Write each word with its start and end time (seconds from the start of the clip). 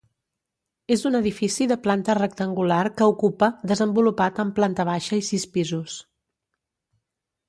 És 0.93 1.03
un 1.09 1.17
edifici 1.17 1.65
de 1.71 1.75
planta 1.83 2.15
rectangular 2.19 2.79
que 3.01 3.09
ocupa, 3.15 3.49
desenvolupat 3.73 4.41
en 4.45 4.55
planta 4.61 4.87
baixa 4.91 5.21
i 5.21 5.25
sis 5.29 5.45
pisos. 5.59 5.99